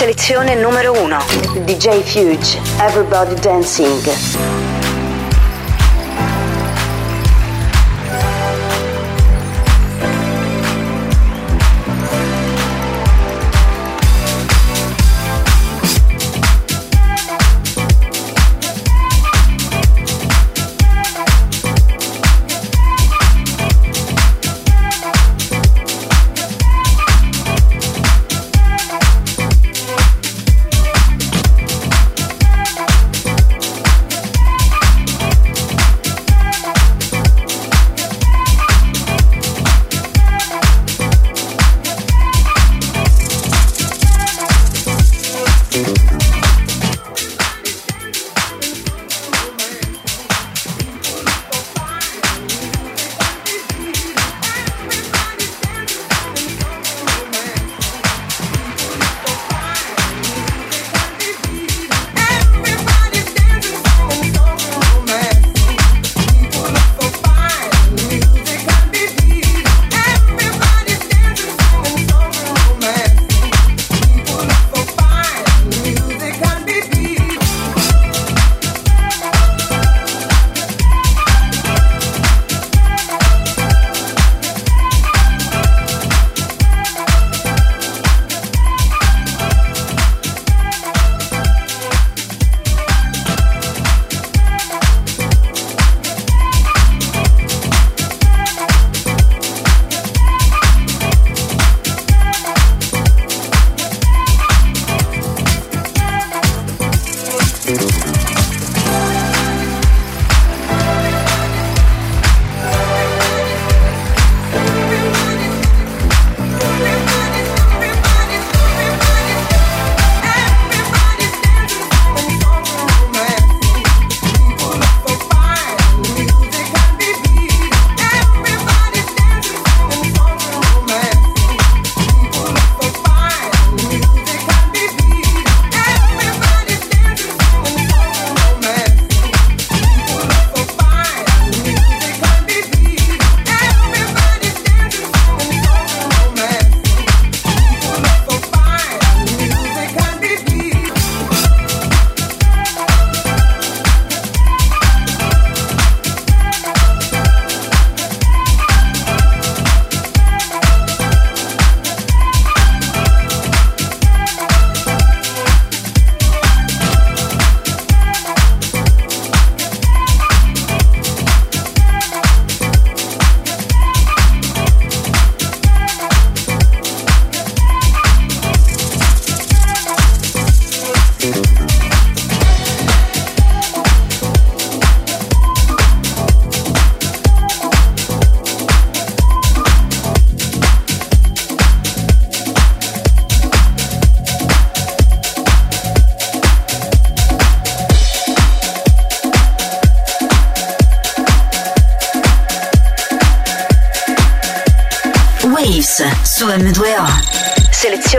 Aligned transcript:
Selezione 0.00 0.54
numero 0.54 0.92
1. 0.92 1.18
DJ 1.66 2.00
Fuge, 2.00 2.58
Everybody 2.78 3.34
Dancing. 3.34 4.59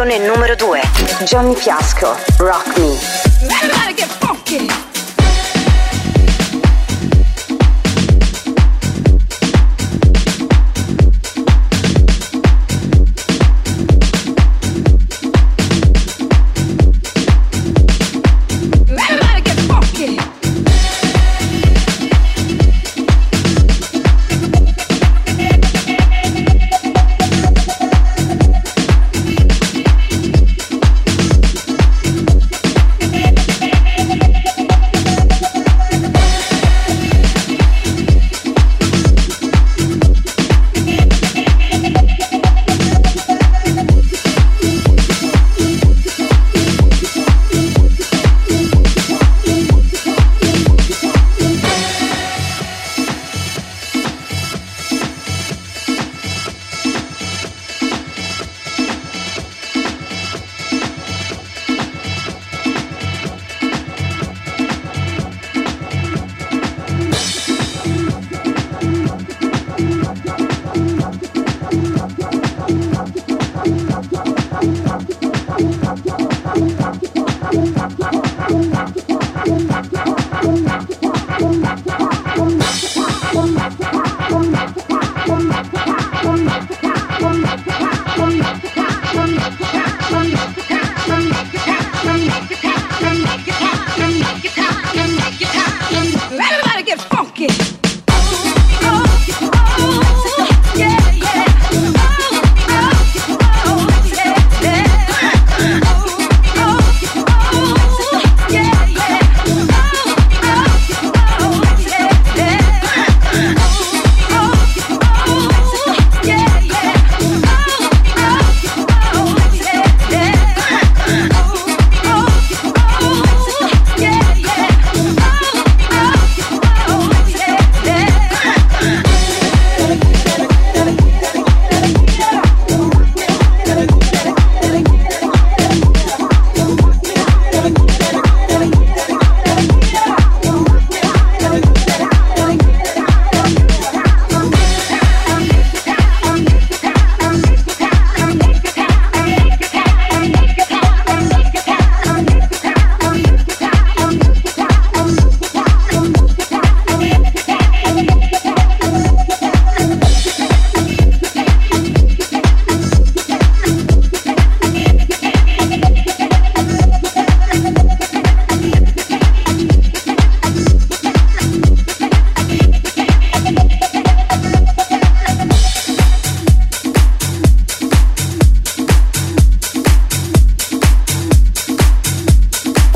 Selezione 0.01 0.17
numero 0.17 0.55
2. 0.55 0.81
Johnny 1.25 1.53
Fiasco, 1.53 2.17
Rock 2.37 2.80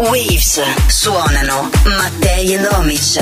Waves 0.10 0.62
suonano 0.88 1.70
Mattei 1.86 2.54
and 2.56 2.68
Omic. 2.74 3.20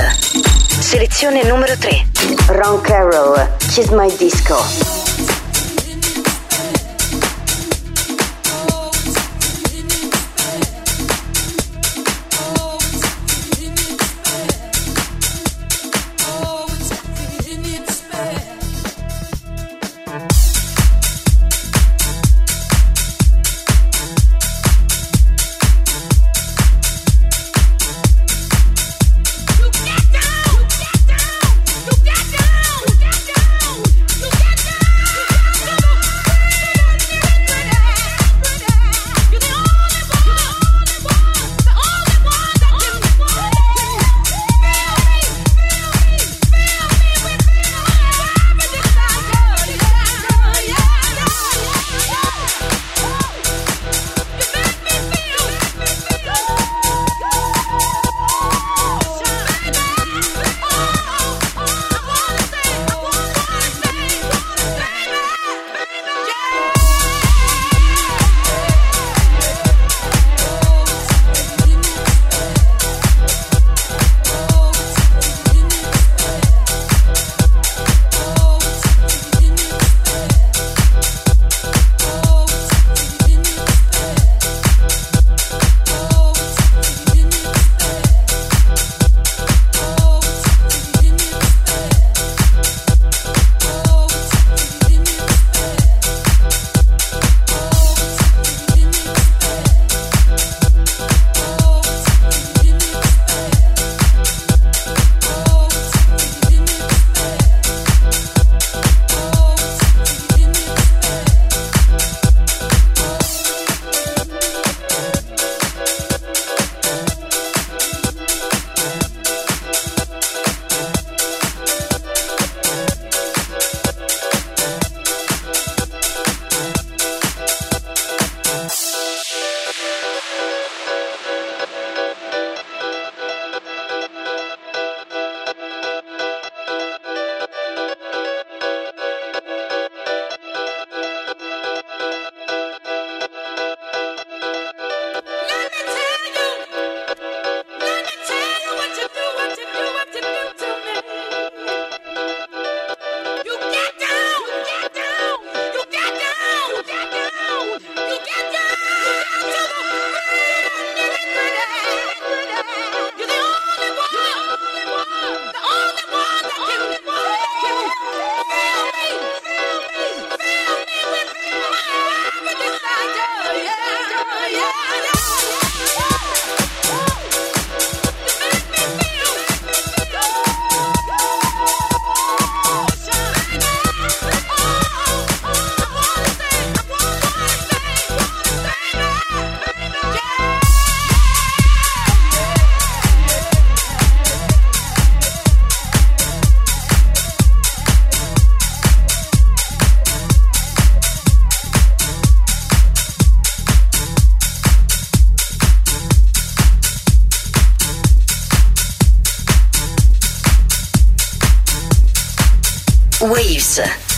Selezione 0.80 1.44
numero 1.44 1.77
3. 1.77 2.07
Ron 2.47 2.81
Carroll, 2.81 3.47
Kiss 3.57 3.89
My 3.89 4.13
Disco. 4.18 5.02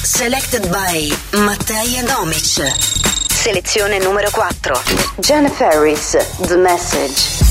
Selected 0.04 0.68
by 0.72 1.12
Mattei 1.38 1.98
and 2.00 2.08
Omic. 2.10 2.66
Selezione 3.30 4.00
numero 4.00 4.30
4. 4.32 5.20
Jennifer 5.20 5.66
Harris, 5.66 6.16
The 6.48 6.58
Message. 6.58 7.45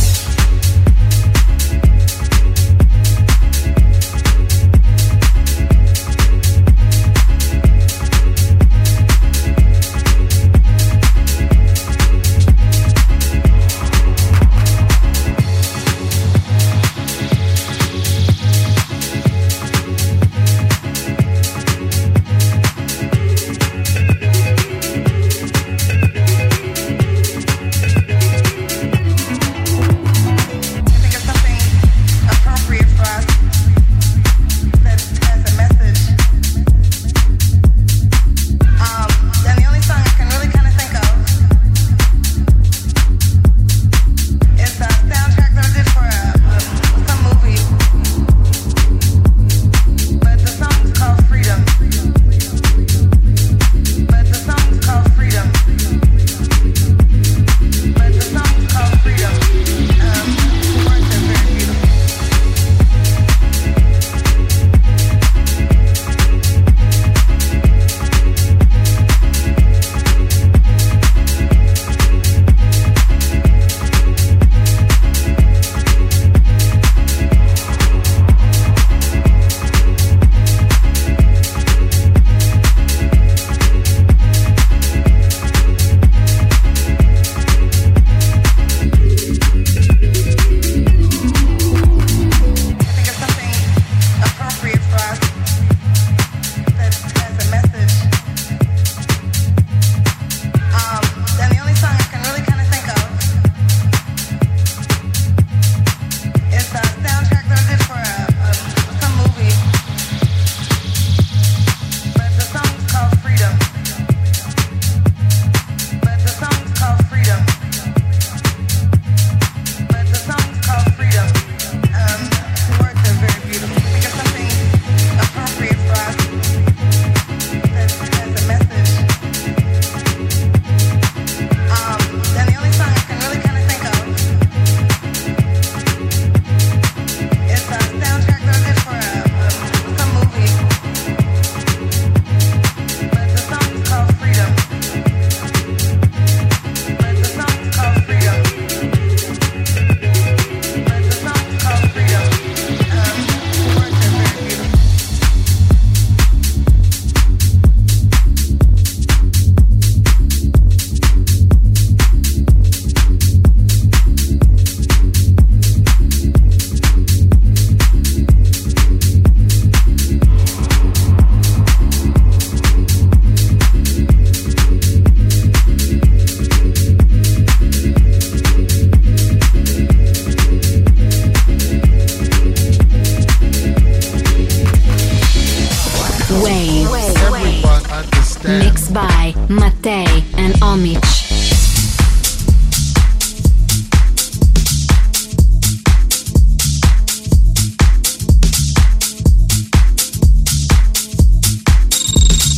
Mattei 189.48 190.24
and 190.36 190.54
Omich. 190.60 190.98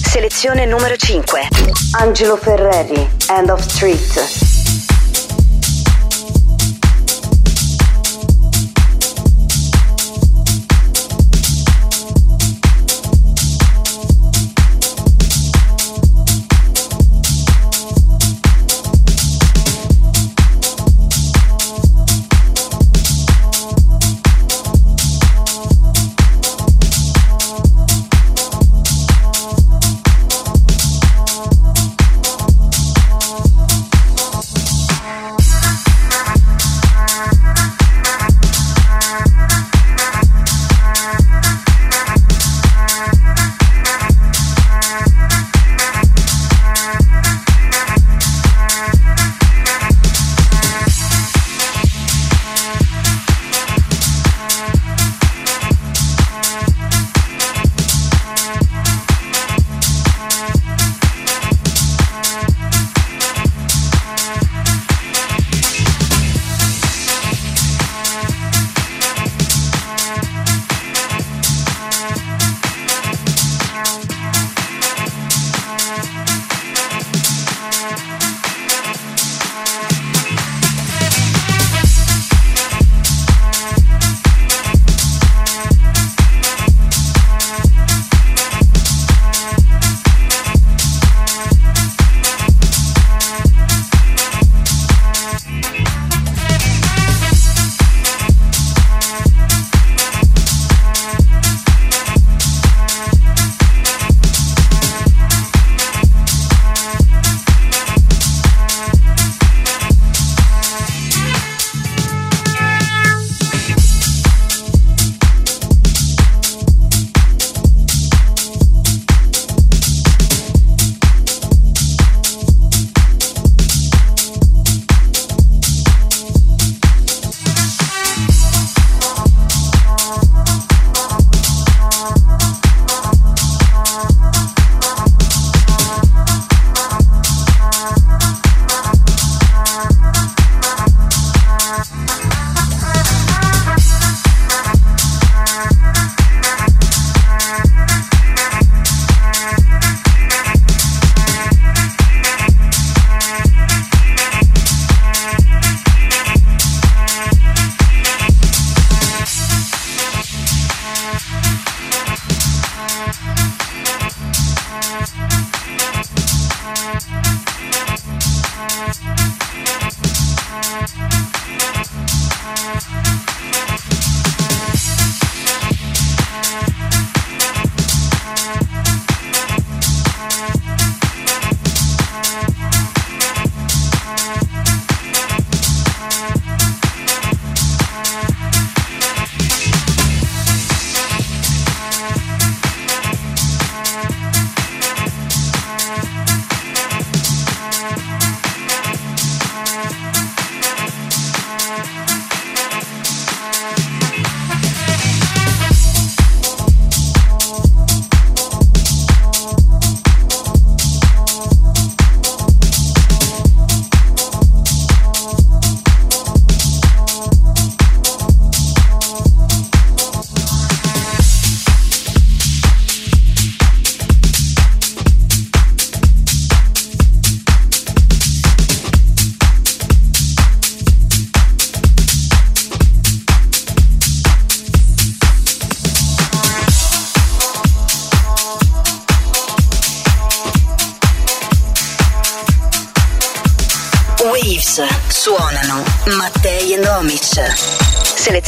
Selezione 0.03 0.67
numero 0.67 0.97
5. 0.97 1.49
Angelo 2.01 2.37
Ferreri, 2.37 3.09
End 3.29 3.51
of 3.51 3.61
Street. 3.61 4.56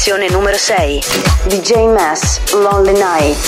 Selezione 0.08 0.30
numero 0.30 0.56
6. 0.56 1.48
DJ 1.48 1.84
Mass, 1.84 2.40
Lonely 2.54 2.98
Nights. 2.98 3.47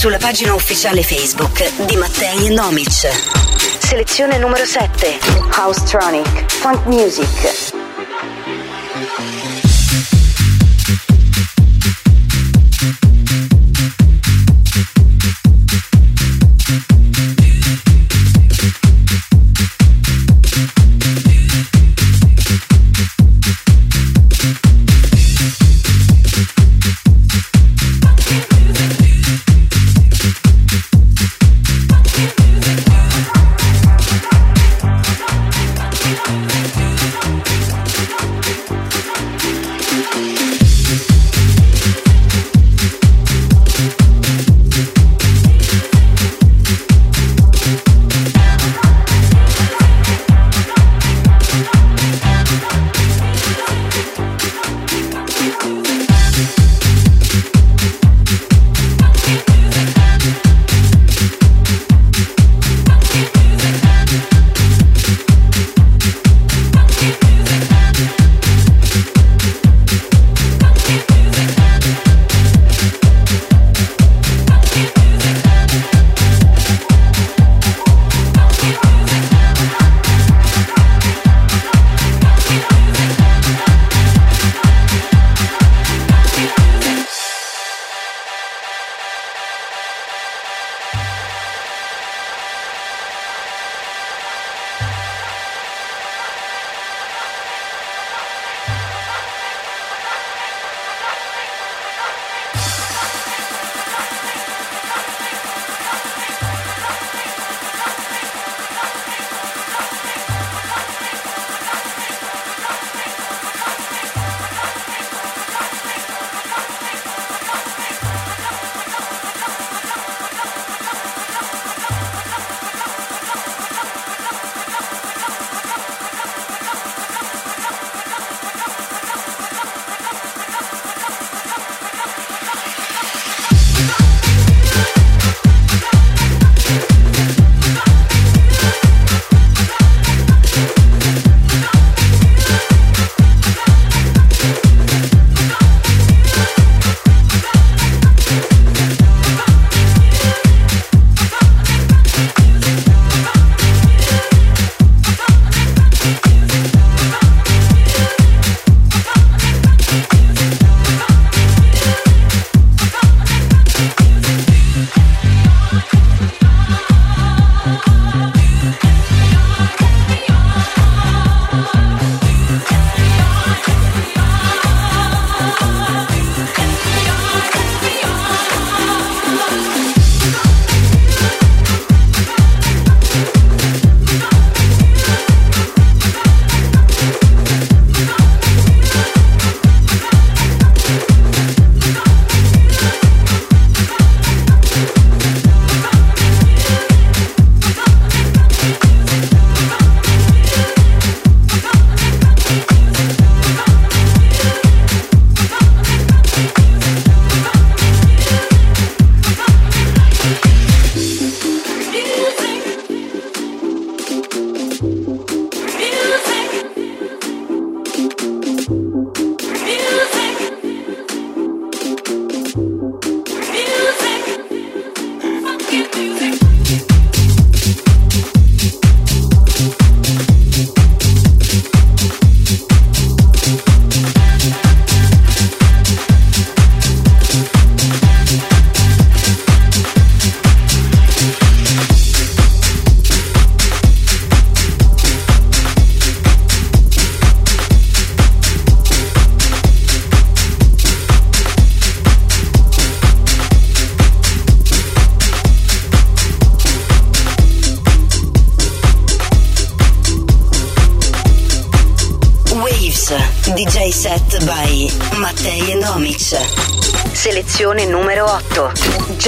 sulla 0.00 0.16
pagina 0.16 0.54
ufficiale 0.54 1.02
Facebook 1.02 1.84
di 1.84 1.94
Mattei 1.96 2.46
e 2.46 2.48
Nomic. 2.48 2.88
Selezione 3.78 4.38
numero 4.38 4.64
7. 4.64 5.18
House 5.54 5.82
Tronic. 5.84 6.50
Funk 6.50 6.86
Music. 6.86 7.69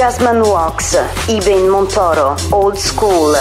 Jasmine 0.02 0.42
Walks, 0.42 0.96
Iben 1.28 1.68
Montoro, 1.68 2.34
Old 2.50 2.76
School. 2.76 3.36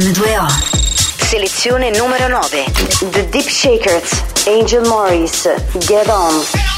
Su 0.00 0.22
M2O. 0.22 0.46
Selezione 1.28 1.90
numero 1.90 2.26
9. 2.28 2.64
The 3.10 3.28
Deep 3.28 3.48
Shakers, 3.48 4.22
Angel 4.46 4.84
Morris, 4.86 5.48
Get 5.86 6.08
On. 6.08 6.73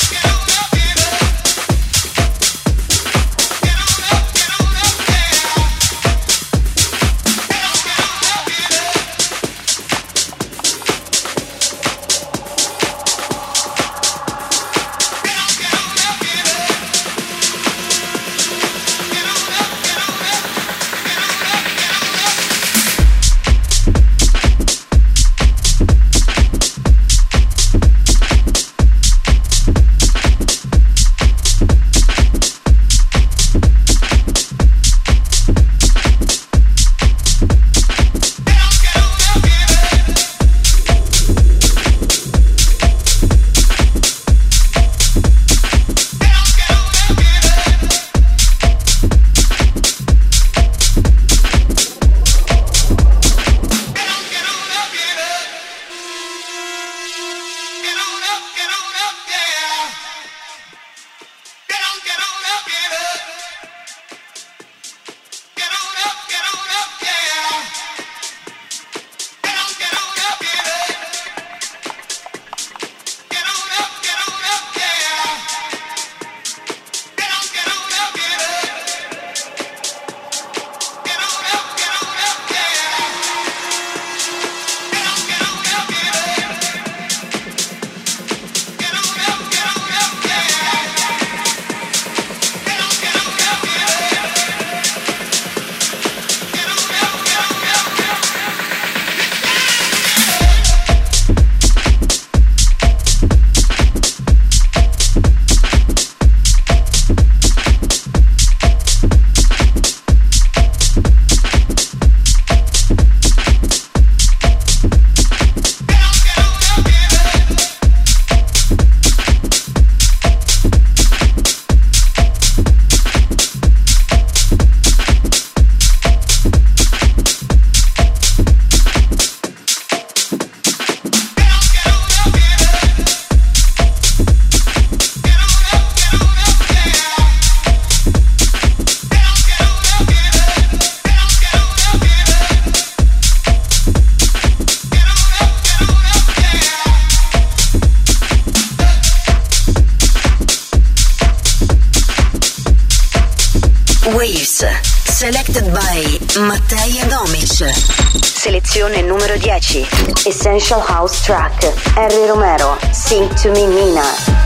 Essential 160.27 160.81
House 160.81 161.25
Track. 161.25 161.63
Harry 161.95 162.29
Romero, 162.29 162.77
Sing 162.93 163.29
to 163.37 163.53
Me 163.53 163.67
Nina. 163.69 164.46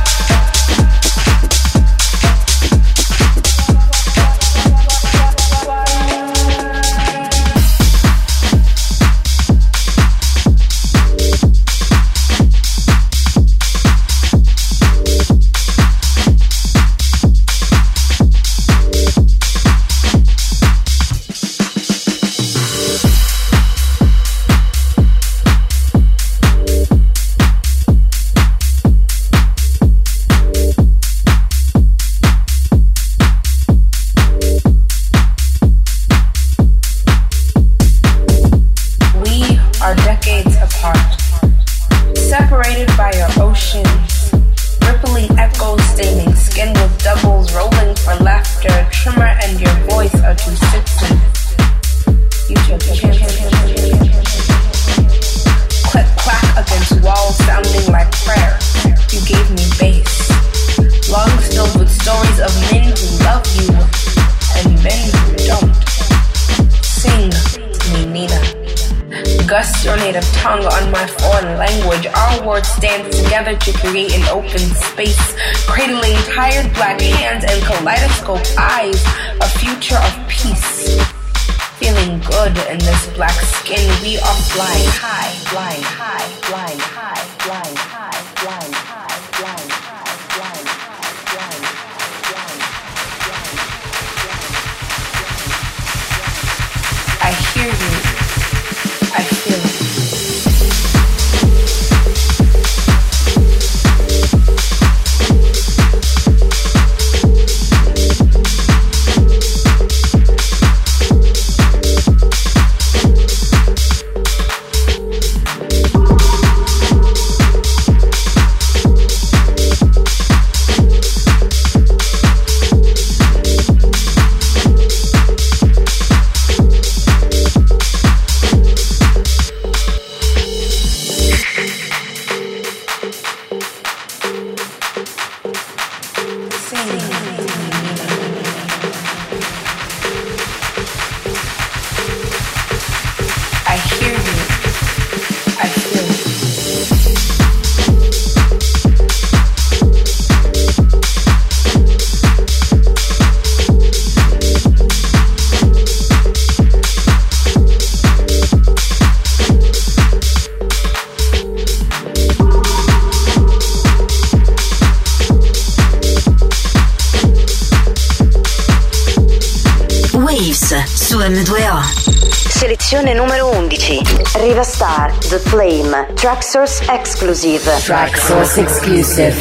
Tracksource 176.20 176.82
exclusive. 176.94 177.62
Tracksource 177.62 178.62
exclusive. 178.62 179.32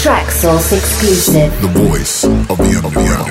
Tracksource 0.00 0.72
exclusive. 0.72 1.60
The 1.60 1.66
voice 1.66 2.22
of 2.22 2.56
the 2.56 2.80
underground. 2.84 3.30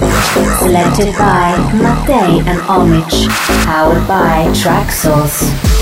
Selected 0.60 1.16
by 1.18 1.56
Matei 1.80 2.46
and 2.46 2.60
Omich. 2.68 3.30
Powered 3.64 4.06
by 4.06 4.48
Tracksource. 4.52 5.73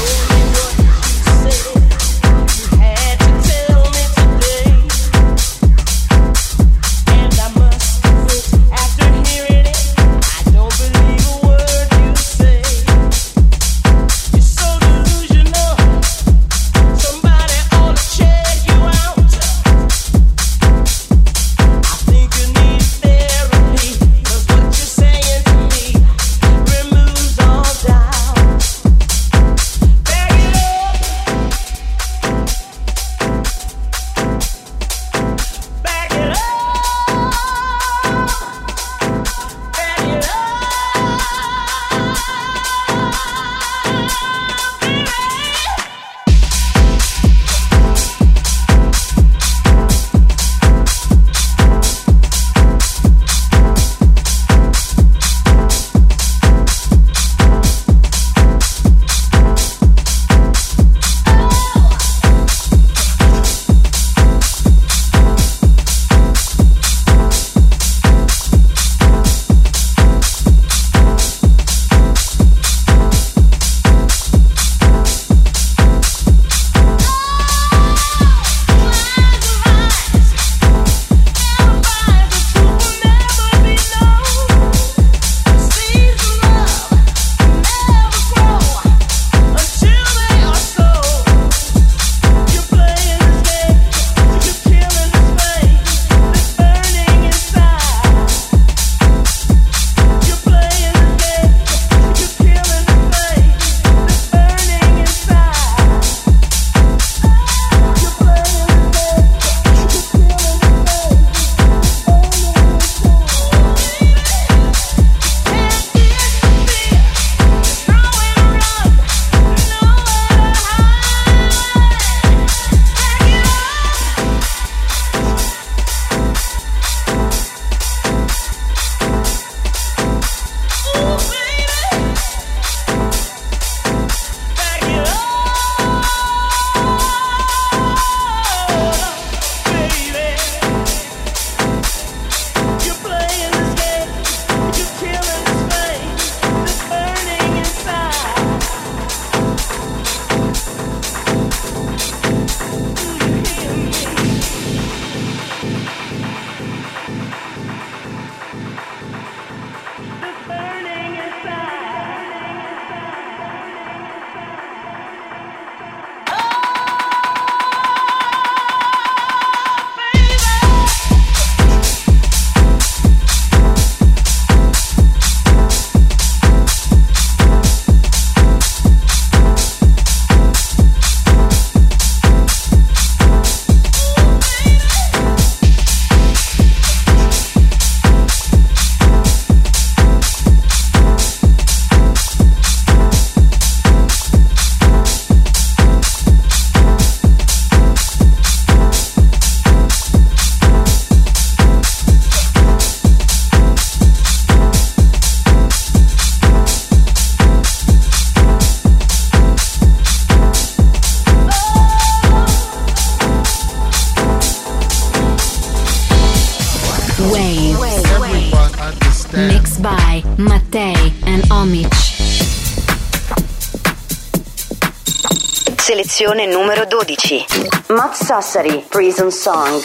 Selezione 226.21 226.45
numero 226.45 226.85
12. 226.85 227.45
Matt 227.87 228.13
Sassari, 228.13 228.85
Prison 228.87 229.31
Song. 229.31 229.81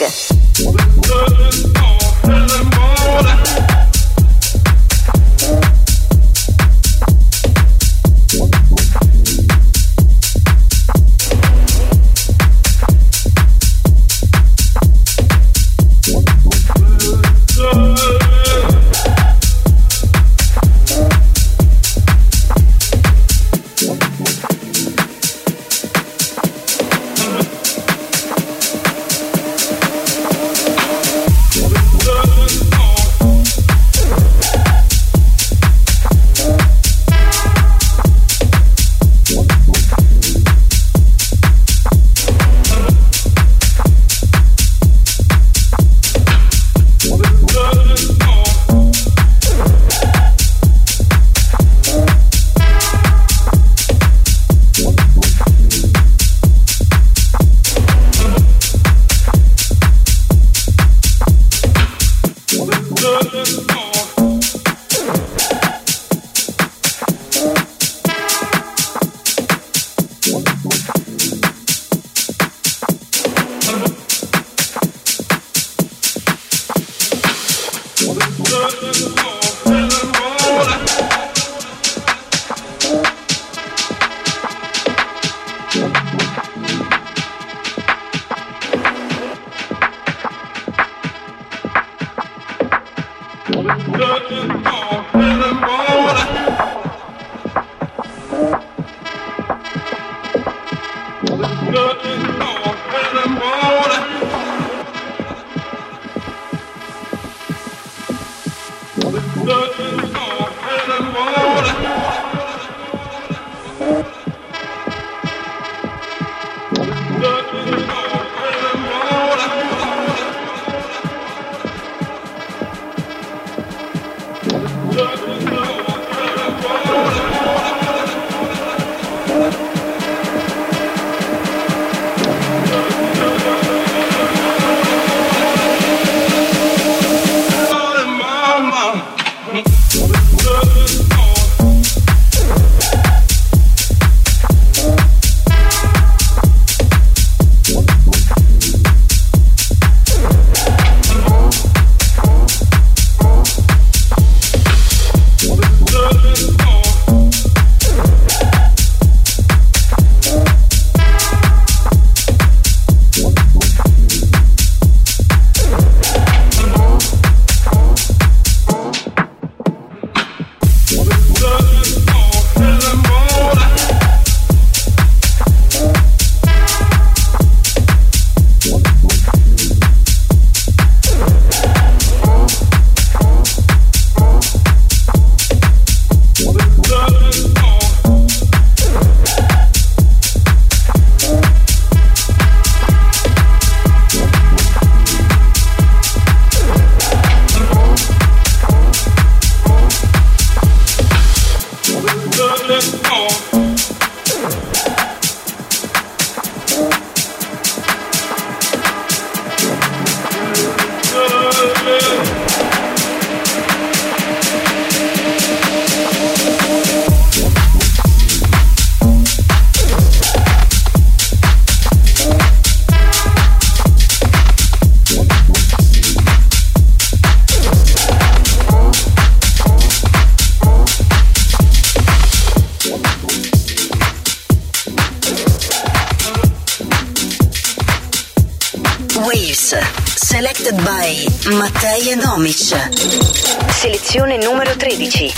Selezione 243.71 244.37
numero 244.37 244.75
13. 244.75 245.33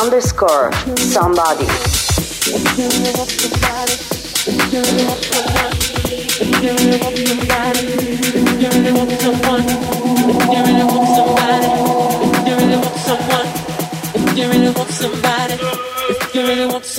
Underscore 0.00 0.70
Somebody. 0.96 1.66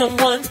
someone 0.01 0.50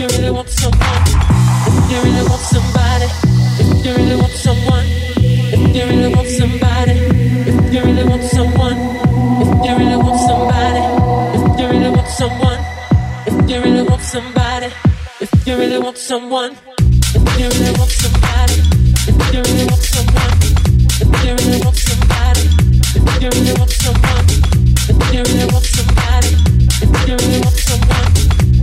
you 0.00 0.06
really 0.16 0.30
want 0.30 0.48
someone, 0.48 1.02
if 1.68 1.90
you 1.92 1.98
really 2.00 2.24
want 2.24 2.40
somebody, 2.40 3.04
if 3.60 3.84
you 3.84 3.92
really 3.92 4.16
want 4.16 4.32
someone, 4.32 4.86
if 5.52 5.76
you 5.76 5.84
really 5.84 6.14
want 6.14 6.26
somebody, 6.26 6.92
if 7.44 7.74
you 7.74 7.80
really 7.84 8.04
want 8.08 8.22
someone, 8.22 8.78
if 9.44 9.48
you 9.60 9.76
really 9.76 9.96
want 10.00 10.18
somebody, 10.24 10.80
if 11.36 11.60
you 11.60 11.66
really 11.68 11.90
want 11.90 12.08
someone, 12.08 12.60
if 13.26 13.50
you 13.50 13.60
really 13.60 13.82
want 13.84 14.00
somebody, 14.00 14.72
if 15.20 15.46
you 15.46 15.56
really 15.58 15.78
want 15.78 15.98
someone, 15.98 16.56
if 17.12 17.20
you 17.36 17.48
really 17.52 17.76
want 17.76 17.90
somebody, 17.92 18.56
if 19.04 19.20
you 19.34 19.42
really 19.44 19.66
want 19.68 19.84
someone, 19.84 20.32
if 20.96 21.12
you 21.20 21.32
really 21.36 21.60
want 21.60 21.76
somebody, 21.76 22.48
if 22.96 23.20
you 23.20 23.28
really 23.28 23.52
want 23.52 23.68
someone, 23.68 24.24
if 24.88 24.96
you 25.12 25.20
really 25.28 25.46
want 25.52 25.64
somebody, 25.76 26.32
if 26.80 26.88
you 27.06 27.16
really 27.20 27.40
want 27.44 27.56
someone. 27.68 28.49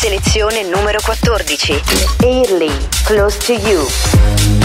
Selezione 0.00 0.62
numero 0.62 0.98
14. 0.98 1.78
Early, 2.22 2.70
close 3.04 3.36
to 3.44 3.52
you. 3.52 4.59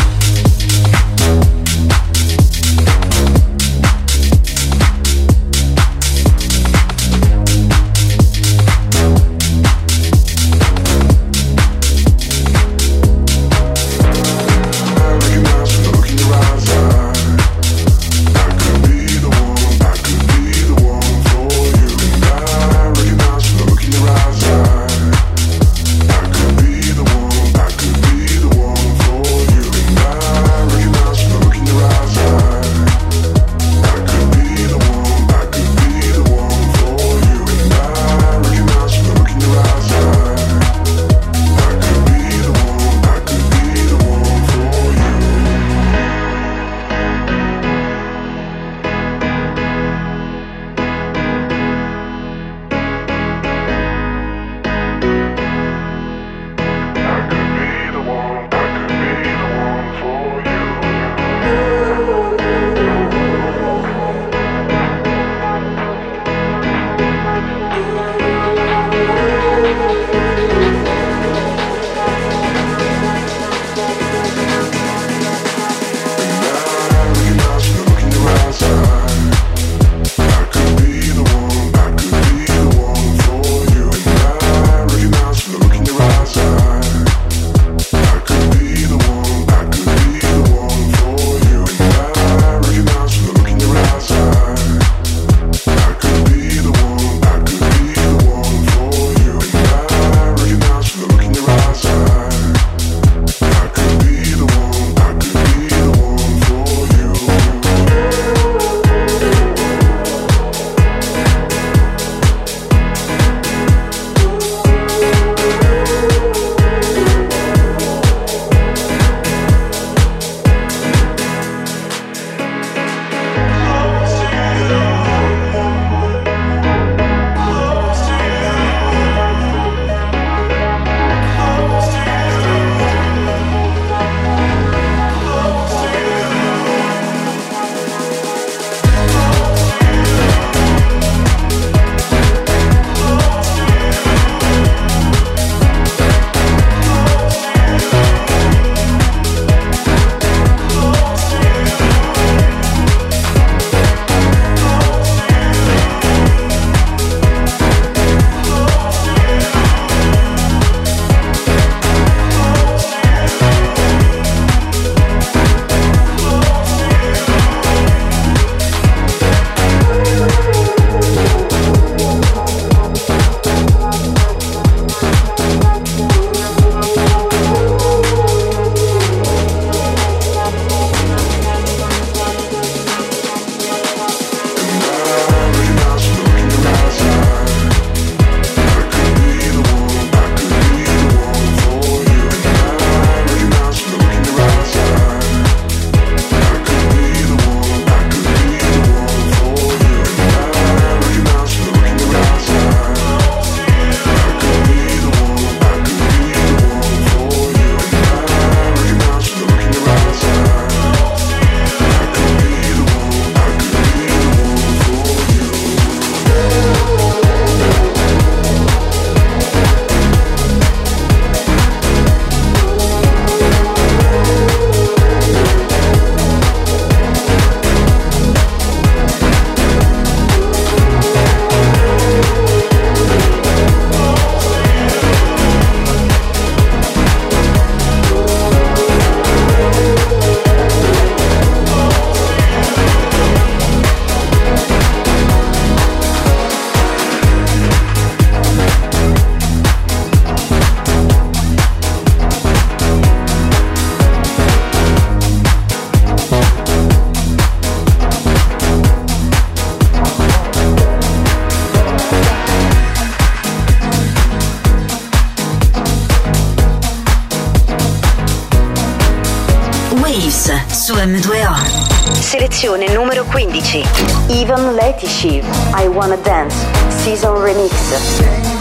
M2R. 271.05 272.19
Selezione 272.19 272.91
numero 272.91 273.25
15. 273.25 273.85
Even 274.29 274.73
Lady 274.73 275.05
Shiv, 275.05 275.45
I 275.75 275.87
Wanna 275.87 276.17
Dance, 276.17 276.55
Season 276.89 277.31
Remix. 277.43 278.54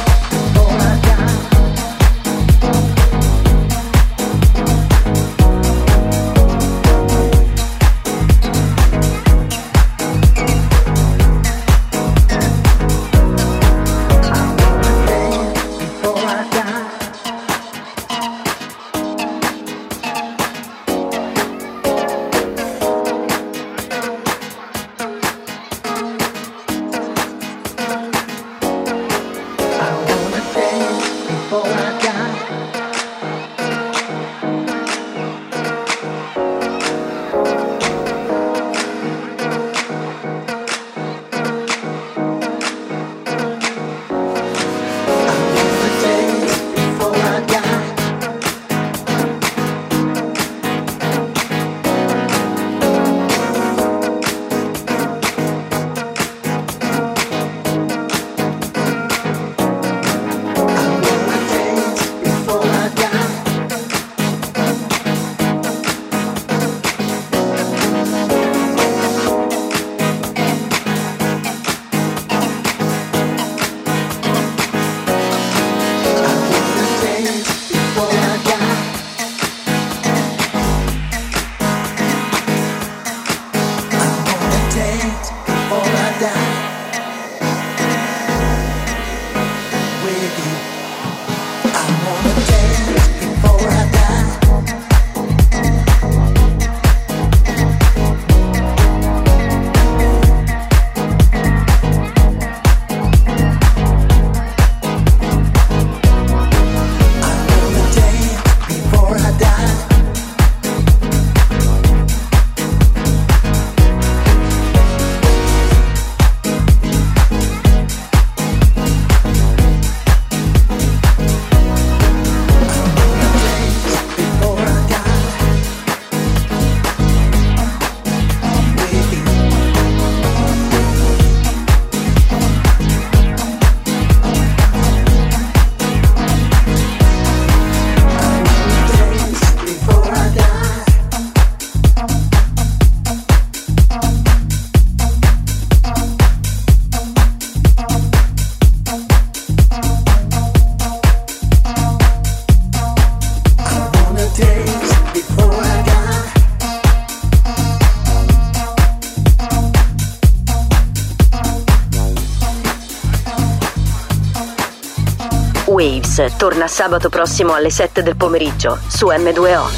Waves 166.15 166.37
torna 166.37 166.69
sabato 166.69 167.09
prossimo 167.09 167.55
alle 167.55 167.71
7 167.71 168.03
del 168.03 168.15
pomeriggio 168.15 168.79
su 168.87 169.09
M2O. 169.09 169.69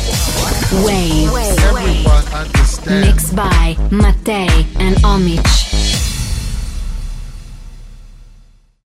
Waves. 0.83 1.55
Mixed 2.85 3.33
by 3.33 3.77
Mattei 3.89 4.67
and 4.79 4.99
Omich. 5.03 5.66